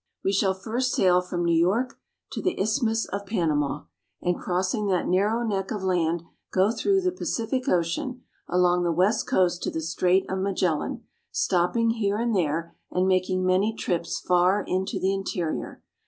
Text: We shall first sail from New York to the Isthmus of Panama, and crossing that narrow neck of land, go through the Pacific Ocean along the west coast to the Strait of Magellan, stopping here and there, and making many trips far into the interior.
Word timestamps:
We 0.23 0.33
shall 0.33 0.55
first 0.55 0.93
sail 0.93 1.21
from 1.21 1.45
New 1.45 1.55
York 1.55 1.99
to 2.31 2.41
the 2.41 2.59
Isthmus 2.59 3.05
of 3.09 3.27
Panama, 3.27 3.83
and 4.19 4.35
crossing 4.35 4.87
that 4.87 5.07
narrow 5.07 5.45
neck 5.45 5.69
of 5.69 5.83
land, 5.83 6.23
go 6.51 6.71
through 6.71 7.01
the 7.01 7.11
Pacific 7.11 7.69
Ocean 7.69 8.23
along 8.47 8.81
the 8.81 8.91
west 8.91 9.27
coast 9.27 9.61
to 9.61 9.69
the 9.69 9.79
Strait 9.79 10.25
of 10.27 10.39
Magellan, 10.39 11.03
stopping 11.31 11.91
here 11.91 12.17
and 12.17 12.35
there, 12.35 12.75
and 12.89 13.07
making 13.07 13.45
many 13.45 13.75
trips 13.75 14.17
far 14.19 14.63
into 14.65 14.99
the 14.99 15.13
interior. 15.13 15.83